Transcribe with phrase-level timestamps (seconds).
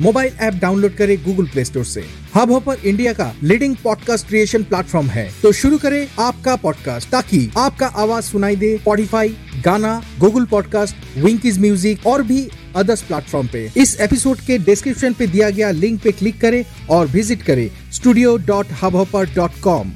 [0.00, 4.62] Mobile app download करें Google Play Store से। Hubhopper India का लीडिंग पॉडकास्ट क्रिएशन
[4.62, 9.28] प्लेटफॉर्म है। तो शुरू करें आपका पॉडकास्ट ताकि आपका आवाज़ सुनाई दे स्पॉटिफाई
[9.64, 15.26] गाना गूगल पॉडकास्ट विंकीज म्यूज़िक और भी अदर्स प्लेटफॉर्म पे। इस एपिसोड के डिस्क्रिप्शन पे
[15.26, 19.92] दिया गया लिंक पे क्लिक करें और विज़िट करें studio dot hub hopper dot com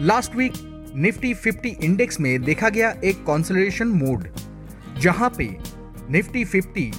[0.00, 0.52] last week
[0.96, 4.28] Nifty 50 index में देखा गया एक कॉन्सोलिडेशन मोड
[5.00, 5.48] जहाँ पे
[6.10, 6.90] Nifty 50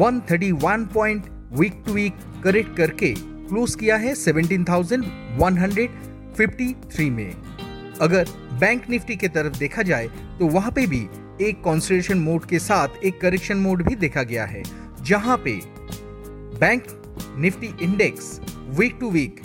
[0.00, 7.34] 131 point week to week correct करके क्लोज किया है 17,153 में।
[8.00, 8.24] अगर
[8.60, 10.06] बैंक निफ्टी के तरफ़ देखा जाए
[10.38, 11.08] तो वहाँ पे भी
[11.40, 14.62] एक कॉन्सोलिडेशन मोड के साथ एक करेक्शन मोड भी देखा गया है
[15.02, 15.60] जहाँ पे
[16.60, 16.82] bank
[17.38, 18.40] Nifty index
[18.78, 19.40] week to week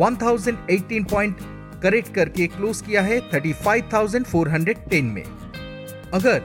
[0.00, 1.36] 1018 point
[1.82, 5.24] correct करके क्लोज किया है 35,410 में।
[6.14, 6.42] अगर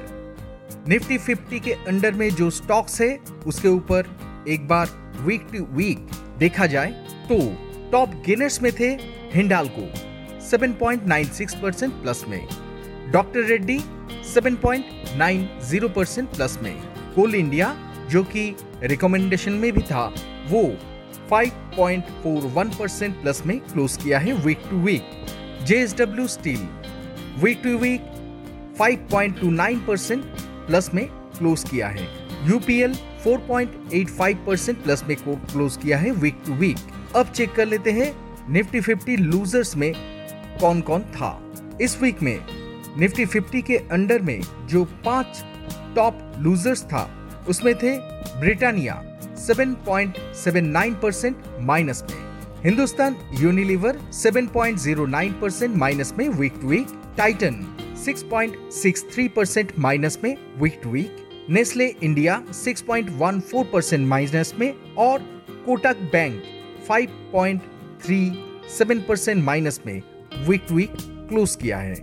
[0.90, 4.06] निफ्टी 50 के अंडर में जो स्टॉक्स है उसके ऊपर
[4.48, 4.88] एक बार
[5.26, 6.92] वीक टू वीक देखा जाए
[7.30, 7.40] तो
[7.92, 8.90] टॉप गेनर्स में थे
[9.34, 9.86] हिंडालको
[10.50, 12.42] 7.96 परसेंट प्लस में
[13.12, 13.80] डॉक्टर रेड्डी
[14.34, 16.76] 7.90 परसेंट प्लस में,
[17.16, 17.76] कोल इंडिया
[18.10, 20.06] जो कि रिकमेंडेशन में भी था,
[20.50, 20.64] वो
[21.32, 26.68] 5.41 परसेंट प्लस में क्लोज किया है week to week JSW steel
[27.44, 28.02] week to week
[28.82, 30.24] 5.29 percent
[30.68, 31.06] plus में
[31.38, 32.08] क्लोज किया है।
[32.50, 32.94] यूपीएल
[33.28, 36.78] 4.85 परसेंट प्लस में क्लोज किया है वीक टू वीक
[37.16, 38.14] अब चेक कर लेते हैं
[38.50, 39.92] निफ्टी 50 लूजर्स में
[40.62, 41.32] कौन कौन था?
[41.82, 42.40] इस वीक में
[43.00, 45.44] निफ्टी 50 के अंडर में जो पाँच
[45.96, 47.04] टॉप लूजर्स था,
[47.50, 47.98] उसमें थे
[48.40, 48.96] ब्रिटानिया
[49.48, 52.18] 7.79 परसेंट माइनस में।
[52.64, 57.64] हिंदुस्तान यूनिलीवर 7.09 परसेंट माइनस में week to week Titan
[58.08, 65.20] 6.63 percent minus में week to week Nestle India 6.14 percent minus में और
[65.66, 66.42] कोटक बैंक
[66.90, 70.02] 5.37 परसेंट माइनस में
[70.48, 70.92] वीक टू वीक
[71.30, 71.96] क्लोज किया है।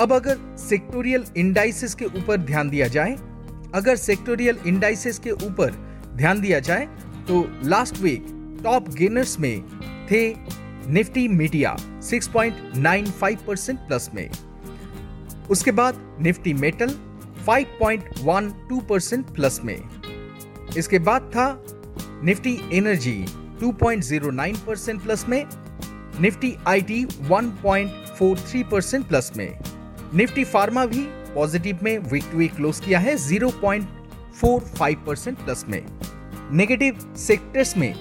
[0.00, 3.16] अब अगर सेक्टोरियल इंडाइसिस के ऊपर ध्यान दिया जाए,
[3.74, 5.70] अगर सेक्टोरियल इंडाइसिस के ऊपर
[6.16, 6.86] ध्यान दिया जाए
[7.28, 8.26] तो लास्ट वीक
[8.64, 9.62] टॉप गेनर्स में
[10.10, 10.34] थे
[10.88, 14.30] निफ्टी मीडिया 6.95 परसेंट प्लस में।
[15.50, 16.94] उसके बाद निफ्टी मेटल
[17.48, 19.82] 5.12 परसेंट प्लस में।
[20.76, 21.64] इसके बाद था
[22.24, 23.26] निफ्टी एनर्जी
[23.62, 25.46] 2.09 परसेंट प्लस में,
[26.20, 29.58] निफ्टी आईटी 1.43 परसेंट प्लस में।
[30.14, 35.86] निफ्टी फार्मा भी पॉजिटिव में वीक टू वीक क्लोज किया है 0.45 परसेंट प्लस में।
[36.52, 37.94] नेगेटिव सेक्टर्स में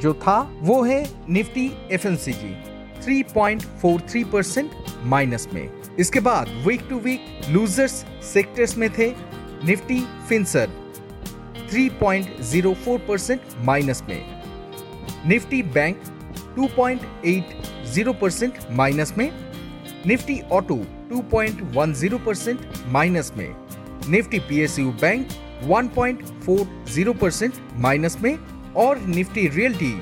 [0.00, 4.70] जो था वो है निफ्टी एफ़ 3.43 परसेंट
[5.04, 9.08] माइनस में। इसके बाद week to week losers sectors में थे
[9.64, 10.68] निफ्टी फिंसर
[11.72, 14.20] 3.04 परसेंट माइनस में
[15.26, 16.02] निफ्टी बैंक
[16.58, 19.30] 2.80 परसेंट माइनस में
[20.06, 20.76] निफ्टी ऑटो
[21.12, 23.48] 2.10 परसेंट माइनस में
[24.08, 25.28] Nifty PSU bank
[25.68, 28.36] 1.40 percent minus में
[28.76, 29.92] और Nifty realty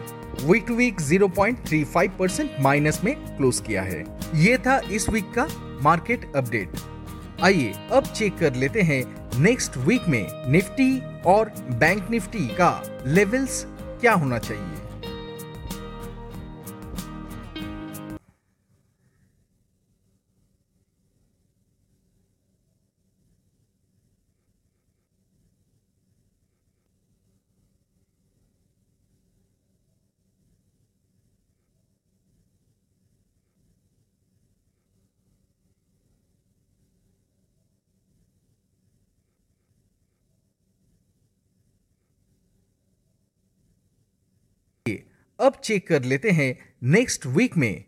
[0.45, 5.47] week to week 0.35 percent minus में क्लोज किया है। ये था इस वीक का
[5.83, 6.77] मार्केट अपडेट
[7.43, 9.03] आइए अब चेक कर लेते हैं
[9.41, 12.71] नेक्स्ट वीक में निफ्टी और बैंक निफ्टी का
[13.07, 13.65] लेवल्स
[14.01, 14.88] क्या होना चाहिए।
[45.41, 47.85] अब चेक कर लेते हैं नेक्स्ट वीक में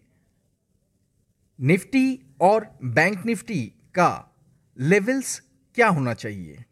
[1.58, 3.62] निफ्टी और बैंक निफ्टी
[3.94, 4.10] का
[4.78, 5.38] लेवल्स
[5.74, 6.64] क्या होना चाहिए?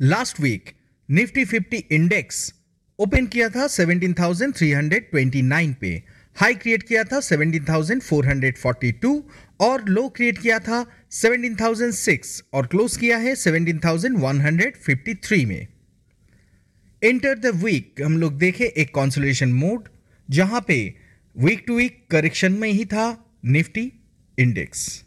[0.00, 0.70] Last week
[1.08, 2.54] Nifty 50 index
[2.98, 6.02] open किया था 17,329 पे।
[6.36, 9.22] हाई क्रिएट किया था 17,442
[9.60, 15.66] और लो क्रिएट किया था 17,006 और क्लोज किया है 17,153 में।
[17.02, 19.88] एंटर द वीक हम लोग देखे एक कॉन्सोलेशन मोड
[20.28, 20.94] जहाँ पे
[21.36, 23.92] वीक टू वीक करेक्शन में ही था निफ्टी
[24.38, 25.04] इंडेक्स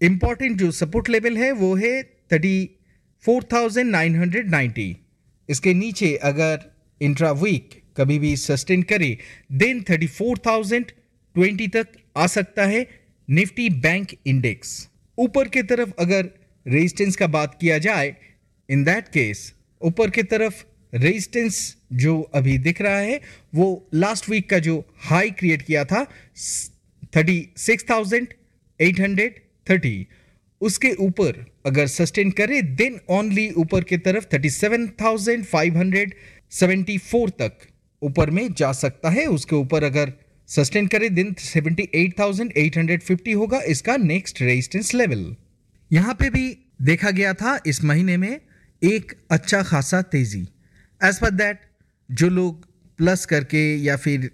[0.00, 2.02] इंपॉर्टेंट जो सपोर्ट लेवल है वो है
[2.32, 4.94] 34,990
[5.48, 9.18] इसके नीचे अगर इंट्रा वीक कभी भी सस्टेन करे
[9.54, 11.86] देन 34,020 तक
[12.16, 12.86] आ सकता है
[13.28, 16.30] निफ्टी बैंक इंडेक्स ऊपर की तरफ़ अगर
[16.66, 18.16] रेजिस्टेंस का बात किया जाए
[18.68, 23.20] इन दैट केस ऊपर की तरफ़ रेजिस्टेंस जो अभी दिख रहा है
[23.54, 26.04] वो लास्ट वीक का जो हाई क्रिएट किया था
[27.16, 28.28] thirty six thousand
[28.80, 30.06] eight hundred thirty
[30.60, 36.14] उसके ऊपर अगर सस्टेन करे देन ओनली ऊपर की तरफ़ thirty seven thousand five hundred
[36.50, 37.66] seventy four तक
[38.02, 40.12] ऊपर में जा सकता है। उसके ऊपर अगर
[40.48, 45.34] सस्टेन करे दिन seventy eight thousand eight hundred fifty होगा इसका नेक्स्ट रेजिस्टेंस लेवल
[45.90, 46.46] यहाँ पे भी
[46.82, 48.40] देखा गया था इस महीने में
[48.82, 50.40] एक अच्छा खासा तेज़ी।
[51.00, 51.60] एज पर दैट
[52.10, 52.66] जो लोग
[52.98, 54.30] प्लस करके या फिर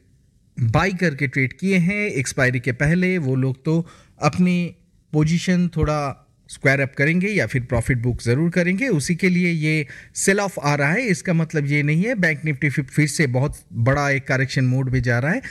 [0.57, 3.87] बाई करके ट्रेड किए हैं एक्सपायरी के पहले, वो लोग तो
[4.23, 4.75] अपनी
[5.15, 9.87] पोजीशन थोड़ा स्क्वायर अप करेंगे या फिर प्रॉफिट बुक ज़रूर करेंगे, उसी के लिए ये
[10.15, 13.61] सेल ऑफ़ आ रहा है। इसका मतलब ये नहीं है बैंक निफ्टी फिर से बहुत
[13.85, 15.43] बड़ा एक करेक्शन मोड में जा रहा है।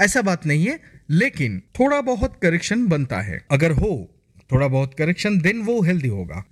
[0.00, 0.78] ऐसा बात नहीं है,
[1.12, 3.94] लेकिन थोड़ा बहुत करेक्शन बनता है। अगर हो,
[4.52, 6.44] थोड़ा बहुत करेक्शन देन वो हेल्दी होगा।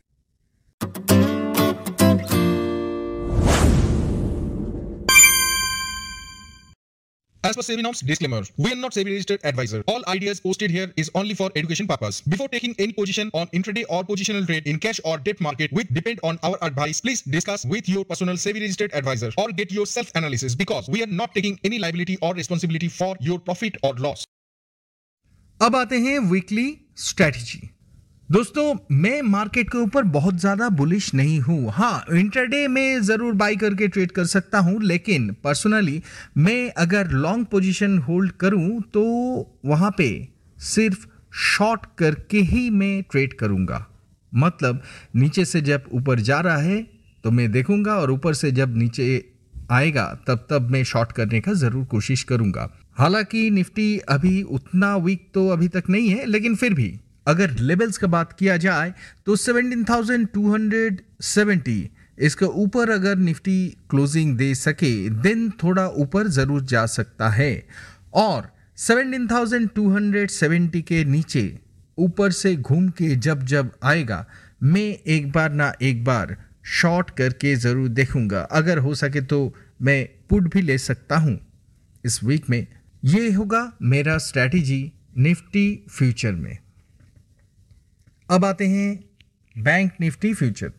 [7.45, 9.83] As per SEBI norms, disclaimer, we are not SEBI registered advisor.
[9.89, 12.21] All ideas posted here is only for education purpose.
[12.21, 15.89] Before taking any position on intraday or positional trade in cash or debt market which
[15.89, 19.87] depend on our advice, please discuss with your personal SEBI registered advisor or get your
[19.87, 23.95] self analysis because we are not taking any liability or responsibility for your profit or
[23.95, 24.25] loss.
[25.63, 26.67] अब आते हैं weekly
[26.99, 27.61] strategy
[28.33, 33.57] दोस्तों, मैं market के ऊपर बहुत ज़्यादा bullish नहीं हूँ। हाँ इंटरडे में ज़रूर बाई
[33.57, 36.01] करके ट्रेड कर सकता हूँ, लेकिन पर्सनली
[36.39, 39.03] मैं अगर लॉन्ग पोजीशन होल्ड करूँ तो
[39.67, 40.09] वहाँ पे
[40.59, 41.07] सिर्फ़
[41.49, 43.85] शॉर्ट करके ही मैं ट्रेड करूँगा।
[44.33, 44.81] मतलब
[45.17, 46.83] नीचे से जब ऊपर जा रहा है
[47.25, 49.25] तो मैं देखूँगा और ऊपर से जब नीचे
[49.71, 55.31] आएगा, तब तब मैं शॉर्ट करने का ज़रूर कोशिश करूँगा। हालाँकि, निफ्टी अभी उतना वीक
[55.35, 56.95] तो अभी तक नहीं है, लेकिन फिर भी
[57.27, 58.93] अगर लेवल्स का बात किया जाए
[59.27, 61.89] तो 17,270
[62.19, 67.67] इसके ऊपर अगर निफ्टी क्लोजिंग दे सके दिन थोड़ा ऊपर ज़रूर जा सकता है।
[68.15, 71.61] और 17,270 के नीचे
[71.99, 74.27] ऊपर से घूम के जब जब आएगा
[74.65, 76.37] मैं एक बार ना एक बार
[76.73, 81.39] शॉर्ट करके ज़रूर देखूँगा। अगर हो सके तो मैं पुट भी ले सकता हूँ।
[82.05, 82.67] इस वीक में
[83.05, 86.59] ये होगा मेरा स्ट्रैटेजी निफ्टी फ्यूचर में।
[88.33, 89.05] अब आते हैं
[89.57, 90.73] bank Nifty future.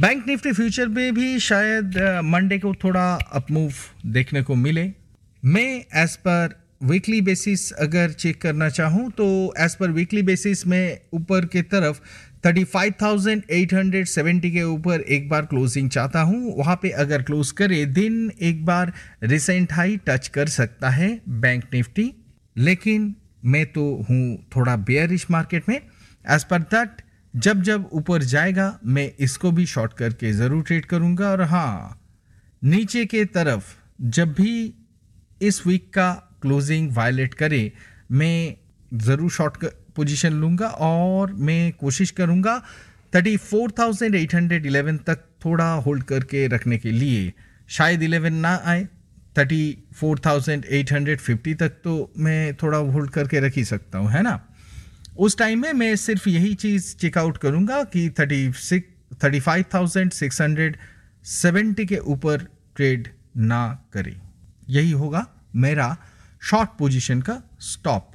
[0.00, 3.72] Bank Nifty future में भी शायद मंडे को थोड़ा अपमूव
[4.06, 4.92] देखने को मिले।
[5.42, 11.00] मैं एज पर वीकली बेसिस अगर चेक करना चाहूँ तो एज पर वीकली बेसिस में
[11.12, 12.00] ऊपर के तरफ़
[12.46, 18.64] 35,870 के ऊपर एक बार क्लोजिंग चाहता हूँ। वहाँ पे अगर क्लोज करे दिन एक
[18.64, 18.92] बार
[19.24, 22.14] रिसेंट हाई टच कर सकता है बैंक निफ्टी।
[22.56, 25.80] लेकिन मैं तो हूँ थोड़ा बेयरिश मार्केट में।
[26.28, 27.02] एज पर दैट
[27.34, 32.00] जब जब ऊपर जाएगा, मैं इसको भी शॉर्ट करके ज़रूर ट्रेड करूँगा। और हाँ
[32.62, 33.64] नीचे के तरफ़,
[34.00, 34.74] जब भी
[35.40, 36.10] इस वीक का
[36.42, 37.72] क्लोजिंग वायलेट करे,
[38.12, 38.54] मैं
[38.92, 39.64] ज़रूर शॉर्ट
[39.96, 42.62] पोजीशन लूँगा और मैं कोशिश करूँगा
[43.12, 47.32] thirty four thousand eight hundred eleven तक थोड़ा होल्ड करके रखने के लिए।
[47.68, 48.84] शायद इलेवन ना आए
[49.38, 53.98] thirty four thousand eight hundred fifty तक तो मैं थोड़ा होल्ड करके रख ही सकता
[53.98, 54.40] हूँ, है ना?
[55.18, 60.10] उस टाइम में मैं सिर्फ़ यही चीज़ चेकआउट करूँगा कि thirty six thirty five thousand
[60.12, 60.76] six hundred
[61.24, 62.46] seventy के ऊपर
[62.76, 64.14] ट्रेड ना करे।
[64.70, 65.96] यही होगा मेरा
[66.42, 68.12] शॉर्ट पोजीशन का स्टॉप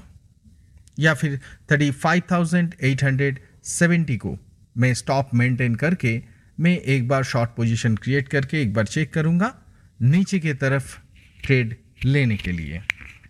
[0.99, 1.39] या फिर
[1.71, 4.37] thirty five thousand eight hundred seventy को
[4.77, 6.21] मैं स्टॉप मेंटेन करके
[6.57, 9.53] मैं एक बार शॉर्ट पोजीशन क्रिएट करके एक बार चेक करूँगा
[10.01, 10.97] नीचे की तरफ़
[11.45, 12.81] ट्रेड लेने के लिए।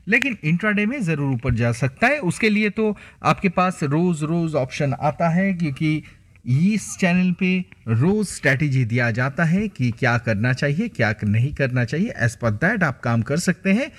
[0.08, 4.56] लेकिन इंट्राडे में ज़रूर ऊपर जा सकता है। उसके लिए तो आपके पास रोज़ रोज़
[4.56, 6.04] ऑप्शन आता है क्योंकि
[6.46, 7.58] इस चैनल पे
[7.90, 12.52] रोज़ स्ट्रैटेजी दिया जाता है कि क्या करना चाहिए, क्या नहीं करना चाहिए। एज पर
[12.54, 13.92] दैट आप काम कर सकते हैं।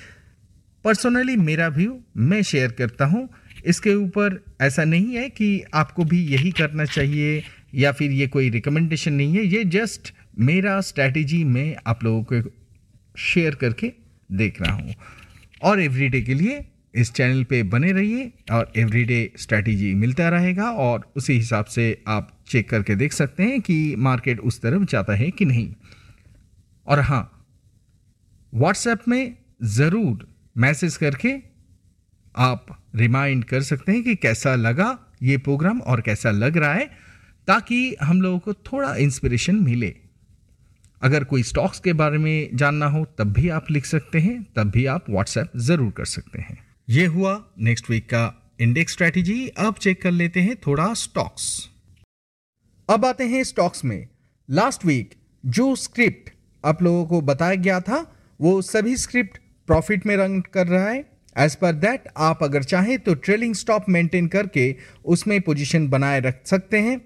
[0.85, 3.29] पर्सनली मेरा व्यू मैं शेयर करता हूँ।
[3.67, 7.43] इसके ऊपर ऐसा नहीं है कि आपको भी यही करना चाहिए
[7.75, 12.51] या फिर ये कोई रिकमेंडेशन नहीं है। ये जस्ट मेरा स्ट्रैटेजी मैं आप लोगों को
[13.15, 13.93] शेयर करके
[14.31, 14.95] देख रहा हूँ।
[15.63, 21.13] और एवरीडे के लिए इस चैनल पे बने रहिए और एवरीडे स्ट्रैटेजी मिलता रहेगा और
[21.17, 25.31] उसी हिसाब से आप चेक करके देख सकते हैं कि मार्केट उस तरफ़ जाता है
[25.31, 25.73] कि नहीं।
[26.87, 27.31] और हाँ
[28.53, 31.33] व्हाट्सएप में ज़रूर मैसेज करके
[32.35, 36.87] आप रिमाइंड कर सकते हैं कि कैसा लगा ये प्रोग्राम और कैसा लग रहा है,
[37.49, 39.95] ताकि हम लोगों को थोड़ा इंस्पिरेशन मिले।
[41.05, 44.71] अगर कोई स्टॉक्स के बारे में जानना हो, तब भी आप लिख सकते हैं, तब
[44.71, 46.57] भी आप व्हाट्सएप ज़रूर कर सकते हैं।
[46.89, 48.23] ये हुआ नेक्स्ट वीक का
[48.61, 51.47] इंडेक्स स्ट्रैटेजी अब चेक कर लेते हैं थोड़ा स्टॉक्स
[52.89, 54.07] अब आते हैं स्टॉक्स में।
[54.49, 56.31] लास्ट वीक जो स्क्रिप्ट
[56.65, 57.99] आप लोगों को बताया गया था,
[58.41, 61.05] वो सभी स्क्रिप्ट प्रॉफिट में रन कर रहा है।
[61.37, 64.75] एज पर दैट आप अगर चाहें तो ट्रेलिंग स्टॉप मेंटेन करके
[65.07, 67.01] उसमें पोजीशन बनाए रख सकते हैं।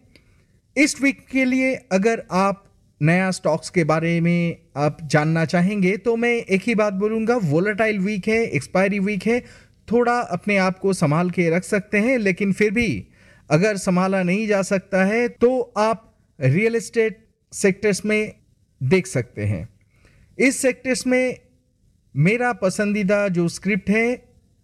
[0.77, 2.65] इस वीक के लिए अगर आप
[3.01, 7.99] नया स्टॉक्स के बारे में आप जानना चाहेंगे तो मैं एक ही बात बोलूँगा वोलेटाइल
[7.99, 9.41] वीक है एक्सपायरी वीक है,
[9.89, 13.07] थोड़ा अपने आप को संभाल के रख सकते हैं, लेकिन फिर भी
[13.51, 16.05] अगर संभाला नहीं जा सकता है तो आप
[16.39, 18.33] रियल एस्टेट सेक्टर्स में
[18.81, 19.69] देख सकते हैं।
[20.39, 21.39] इस सेक्टर्स में
[22.15, 24.23] मेरा पसंदीदा जो स्क्रिप्ट है,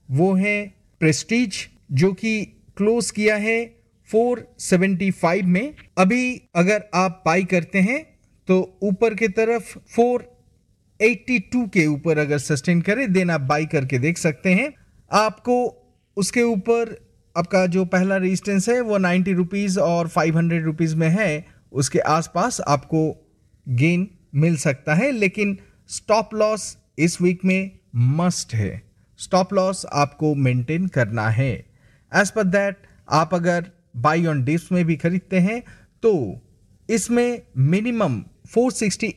[0.08, 0.66] वो है
[1.00, 2.44] प्रेस्टीज जो कि
[2.76, 3.58] क्लोज किया है
[4.10, 8.13] 475 में। अभी अगर आप पाई करते हैं
[8.48, 14.18] तो ऊपर की तरफ़ 482 के ऊपर अगर सस्टेन करे देन आप बाई करके देख
[14.18, 14.72] सकते हैं।
[15.12, 15.56] आपको
[16.16, 16.96] उसके ऊपर
[17.36, 21.98] आपका जो पहला रेजिस्टेंस है, वो नाइन्टी रुपीज़ और फाइव हंड्रेड रुपीज़ में है। उसके
[21.98, 23.26] आसपास आपको
[23.68, 25.58] गेन मिल सकता है, लेकिन
[25.88, 28.82] स्टॉप लॉस इस वीक में मस्ट है।
[29.18, 31.52] स्टॉप लॉस आपको मेंटेन करना है।
[32.14, 32.76] एज पर दैट
[33.10, 35.60] आप अगर बाई ऑन डिप्स में भी खरीदते हैं
[36.02, 36.40] तो
[36.90, 39.14] इसमें मिनिमम फोर सिक्सटी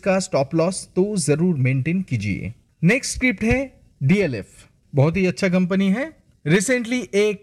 [0.00, 3.58] का स्टॉप लॉस तो ज़रूर मेंटेन कीजिए। नेक्स्ट स्क्रिप्ट है
[4.02, 4.46] डीएलएफ
[4.94, 6.04] बहुत ही अच्छा कंपनी है।
[6.44, 7.42] रिसेंटली एक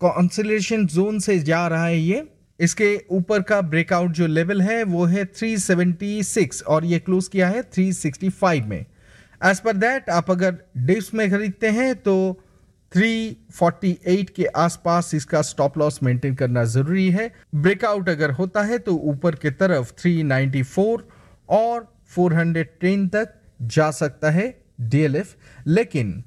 [0.00, 2.22] कॉन्सलेशन uh, जोन से जा रहा है ये।
[2.60, 7.62] इसके ऊपर का ब्रेकआउट जो लेवल है वो है 376 और ये क्लोज किया है
[7.70, 8.84] 365 में।
[9.46, 12.16] एज पर दैट आप अगर डिप्स में खरीदते हैं तो
[12.92, 18.94] 348 के आसपास इसका स्टॉप लॉस मेंटेन करना ज़रूरी है। ब्रेकआउट अगर होता है तो
[19.04, 21.02] ऊपर के तरफ़ 394
[21.48, 24.48] और 410 तक जा सकता है
[24.82, 25.36] डीएलएफ
[25.68, 26.22] लेकिन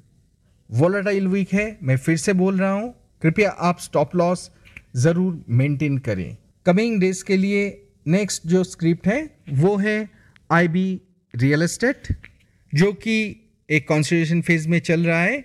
[0.70, 4.50] वोलाटाइल वीक है, मैं फिर से बोल रहा हूँ, कृपया आप स्टॉप लॉस
[4.96, 7.66] ज़रूर मेंटेन करें। कमिंग डेज़ के लिए
[8.06, 10.08] नेक्स्ट जो स्क्रिप्ट है, वो है
[10.50, 11.00] आईबी
[11.34, 12.08] रियल एस्टेट
[12.72, 13.16] जो कि
[13.68, 15.44] एक कॉन्स्टिट्यूशन फ़ेज़ में चल रहा है।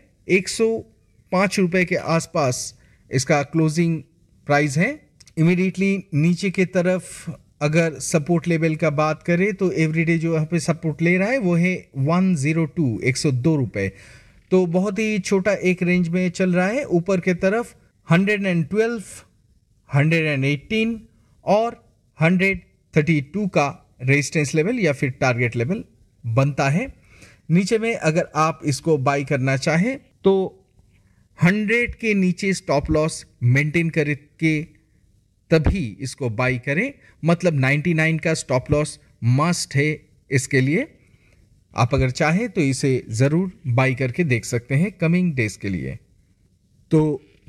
[1.31, 2.75] 105 रुपए के आसपास
[3.11, 4.01] इसका क्लोजिंग
[4.47, 7.31] प्राइस है। इमिडिएटली नीचे के तरफ़
[7.61, 11.37] अगर सपोर्ट लेवल का बात करें तो एवरीडे जो यहाँ पे सपोर्ट ले रहा है
[11.37, 13.87] वो है 102 102 रुपए।
[14.51, 17.73] तो बहुत ही छोटा एक रेंज में चल रहा है। ऊपर के तरफ़
[18.07, 19.01] 112
[19.89, 20.95] 118
[21.45, 21.83] और
[22.19, 25.83] 132 का रेजिस्टेंस लेवल या फिर टारगेट लेवल
[26.23, 26.93] बनता है।
[27.51, 30.58] नीचे में अगर आप इसको बाई करना चाहें तो
[31.39, 34.61] 100 के नीचे स्टॉप लॉस मेंटेन करके
[35.51, 36.91] तभी इसको बाई करें।
[37.23, 39.89] मतलब 99 का स्टॉप लॉस मस्ट है
[40.29, 40.87] इसके लिए।
[41.73, 45.97] आप अगर चाहें तो इसे ज़रूर बाई करके देख सकते हैं कमिंग डेज़ के लिए।
[46.91, 47.01] तो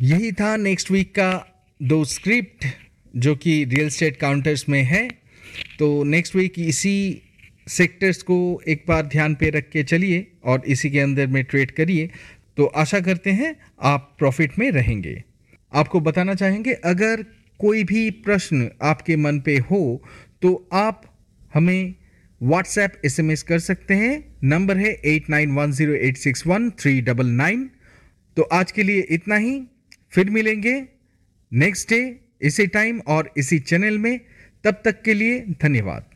[0.02, 1.32] यही था नेक्स्ट वीक का
[1.80, 2.66] दो स्क्रिप्ट
[3.14, 5.08] जो कि रियल स्टेट काउंटर्स में है।
[5.78, 7.22] तो नेक्स्ट वीक इसी
[7.68, 8.36] सेक्टर्स को
[8.68, 12.10] एक बार ध्यान पे रख के चलिए और इसी के अंदर में ट्रेड करिए।
[12.56, 15.22] तो आशा करते हैं आप प्रॉफिट में रहेंगे।
[15.72, 17.24] आपको बताना चाहेंगे, अगर
[17.60, 20.02] कोई भी प्रश्न आपके मन पे हो
[20.42, 21.02] तो आप
[21.54, 21.94] हमें
[22.40, 24.12] व्हाट्सएप एसएमएस कर सकते हैं।
[24.44, 27.68] नंबर है eight nine one zero eight six one three double nine
[28.36, 29.60] तो आज के लिए इतना ही।
[30.12, 30.74] फिर मिलेंगे
[31.52, 32.00] नेक्स्ट डे
[32.42, 34.18] इसी टाइम और इसी चैनल में।
[34.64, 36.09] तब तक के लिए धन्यवाद।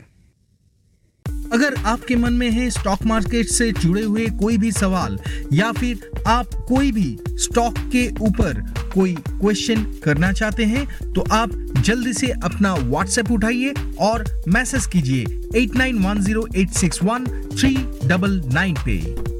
[1.54, 5.18] अगर आपके मन में है स्टॉक मार्केट से जुड़े हुए कोई भी सवाल,
[5.52, 8.61] या फिर आप कोई भी स्टॉक के ऊपर
[8.94, 11.52] कोई क्वेश्चन करना चाहते हैं तो आप
[11.84, 15.23] जल्दी से अपना व्हाट्सएप उठाइए और मैसेज कीजिए
[15.56, 18.99] eight nine one zero eight six one three double nine पे।